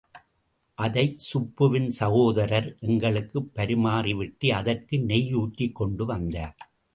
அதைச் 0.77 1.19
சுப்புவின் 1.27 1.89
சகோதரர் 1.89 2.77
எங்களுக்குப் 2.79 3.51
பரிமாறிவிட்டு, 3.53 4.53
அதற்கு 4.53 4.99
நெய் 5.03 5.33
ஊற்றிக் 5.33 5.75
கொண்டு 5.75 6.05
வந்தார். 6.05 6.57